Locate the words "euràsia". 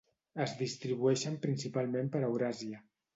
2.31-2.81